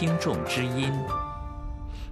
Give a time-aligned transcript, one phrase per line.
[0.00, 0.90] 听众之音。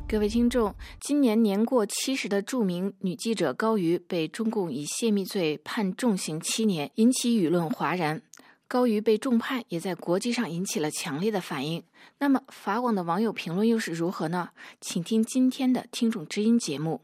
[0.06, 8.20] 各位听众，今年年过七十的著名女记者高瑜被中共以泄密罪判重刑七年，引起舆论哗然。
[8.66, 11.82] 高瑜被重判，也在国际上引起了强烈的反应。
[12.18, 14.50] 那么，法网的网友评论又是如何呢？
[14.82, 17.00] 请听今天的听众之音节目。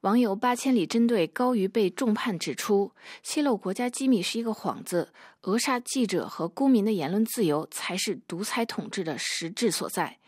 [0.00, 2.92] 网友八千里针对高瑜被重判指出，
[3.22, 5.12] 泄露国家机密是一个幌子，
[5.42, 10.18] 扼杀记者和公民的言论自由才是独裁统治的实质所在。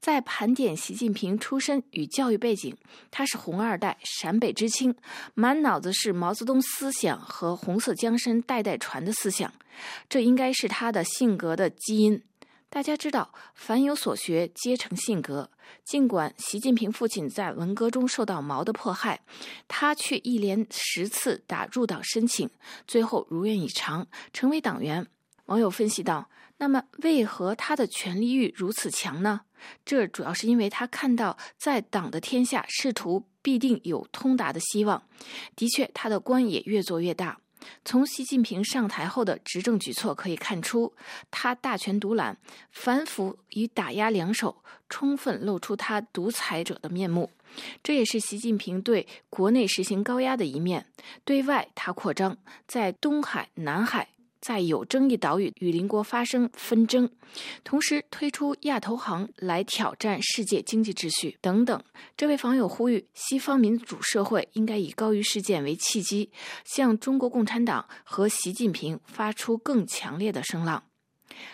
[0.00, 2.76] 在盘点习近平出身与教育背景，
[3.10, 4.94] 他是红二代，陕北知青，
[5.34, 9.52] 满脑子是毛泽东思想和红色江山代代传的思想，
[10.08, 12.20] 这应该是他的性格的基因。
[12.72, 15.50] 大家知道，凡有所学，皆成性格。
[15.84, 19.20] 尽管习近平父亲在文革中受到毛的迫害，
[19.68, 22.48] 他却一连十次打入党申请，
[22.86, 25.06] 最后如愿以偿，成为党员。
[25.44, 29.42] 网友分析道：“那么，为何他的权力欲如此强呢？
[29.84, 35.02] 这主要是因为他看到，在党的天下，仕途必定有通达的希望。
[35.54, 37.38] 的确，他的官也越做越大。”
[37.84, 40.92] 从习近平上台后的执政举措可以看出，
[41.30, 42.36] 他大权独揽、
[42.70, 47.30] 反腐与打压两手，充分露出他独裁者的面目。
[47.82, 50.86] 这也是习近平对国内实行高压的一面。
[51.24, 54.08] 对外，他扩张，在东海、南海。
[54.42, 57.08] 在有争议岛屿与邻国发生纷争，
[57.62, 61.80] 同时推出亚投行来挑战世界经济秩序等等。
[62.16, 66.32] 这位网友呼吁，西方民主社会应该以高于事件为契机，
[66.64, 70.82] 向中国共产党和习近平发出更强烈的声浪。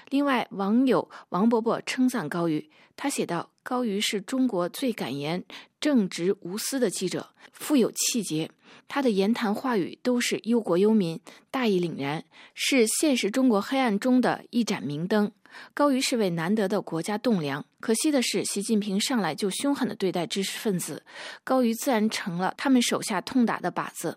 [0.09, 5.45] 另外，网友王伯伯称赞高瑜，他写道：“高瑜是中国最敢言、
[5.79, 8.51] 正直无私的记者，富有气节。
[8.89, 15.31] 他的言谈话语都是忧国忧民、大义凛然，是现实中国黑暗中的一盏明灯。
[15.75, 17.63] 高瑜是位难得的国家栋梁。
[17.79, 21.05] 可惜的是，习近平上来就凶狠地对待知识分子，
[21.45, 24.17] 高瑜自然成了他们手下痛打的靶子。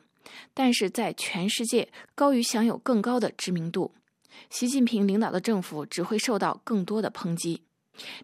[0.53, 3.93] 但是在全世界，高瑜享有更高的知名度。”
[4.49, 7.63] 习近平领导的政府只会受到更多的抨击。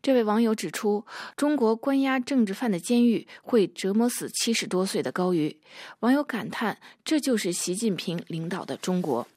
[0.02, 1.06] 这位网友指出，
[1.36, 5.58] 中国关押政治犯的监狱会折磨死七十多岁的高瑜。
[6.00, 9.28] 网友感叹：“这就是习近平领导的中国。”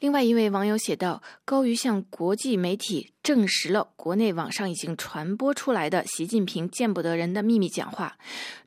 [0.00, 8.18] 另外一位网友写道：“高瑜向国际媒体证实了国内网上已经传播出来的习近平见不得人的秘密讲话，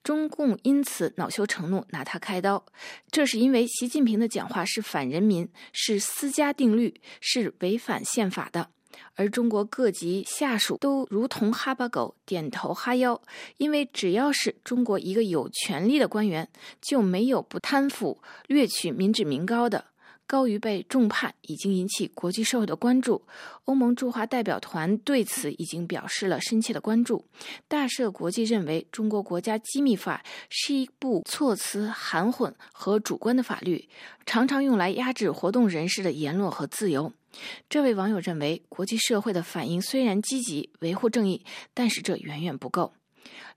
[0.02, 2.66] 中共因此恼羞成怒，拿他开刀。
[3.12, 8.70] 这是因为习近平的讲话是反人民，是私家定律，是违反宪法的。
[9.16, 13.22] 而中国各级下属都如同哈巴狗，点头哈腰，
[13.58, 16.50] 因为只要是中国一个有权力的官员，
[16.82, 19.86] 就没有不贪腐、掠取民脂民膏的。”
[20.26, 23.22] 高于被重判已经引起国际社会的关注，
[23.66, 27.26] 欧盟驻华代表团对此已经表示了深切的关注。
[27.68, 33.88] 大赦国际认为，中国国家机密法是一部措辞含混和主观的法律，
[34.26, 37.14] 常常用来压制活动人士的言论和自由。
[37.70, 42.94] 这位网友认为，国际社会的反应虽然积极维护正义，但是这远远不够。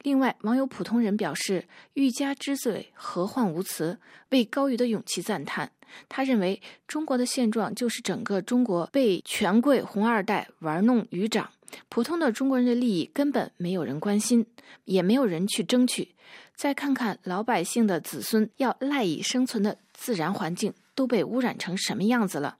[0.02, 3.98] 另外，网友普通人表示：“欲加之罪，何患无辞？”
[4.30, 5.70] 为高瑜的勇气赞叹。
[6.08, 11.50] 他认为，中国的现状就是整个中国被权贵红二代玩弄于掌，
[11.88, 14.44] 普通的中国人的利益根本没有人关心，
[14.84, 16.14] 也没有人去争取。
[16.54, 22.58] 再看看老百姓的子孙要赖以生存的自然环境都被污染成什么样子了。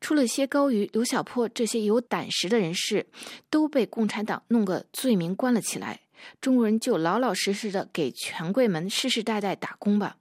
[0.00, 3.06] 除了些高于刘小波这些有胆识的人士，
[3.50, 6.00] 都被共产党弄个罪名关了起来。
[6.40, 10.16] 中国人就老老实实的给权贵们世世代代打工吧。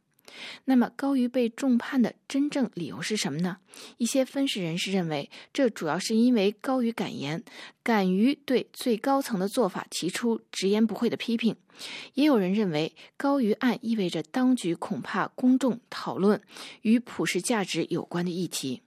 [0.66, 3.58] 那么高瑜被重判的真正理由是什么呢？
[3.98, 7.44] 一些分析人士认为，这主要是因为高瑜敢言，
[7.84, 11.56] 敢于对最高层的做法提出直言不讳的批评。
[12.16, 16.42] 也有人认为，高瑜案意味着当局恐怕公众讨论
[16.81, 18.81] 与普世价值有关的议题。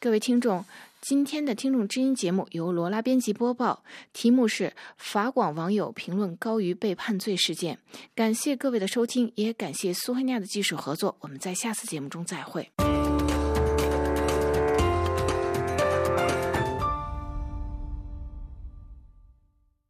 [0.00, 0.64] 各位听众。
[1.00, 7.78] 今天的听众知音节目由罗拉编辑播报，题目是法广网友评论高于被判罪事件。
[8.14, 11.16] 感谢各位的收听，也感谢苏菲亚的技术合作。
[11.20, 12.68] 我们在下次节目中再会。